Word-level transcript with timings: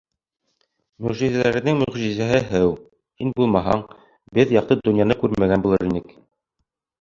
—Мөғжизәләрҙең 1.07 1.77
мөғжизәһе 1.81 2.39
һыу! 2.53 2.71
һин 3.21 3.35
булмаһаң, 3.41 3.85
беҙ 4.39 4.55
яҡты 4.57 4.79
донъяны 4.89 5.19
күрмәгән 5.27 5.69
булыр 5.69 5.87
инек. 5.93 6.11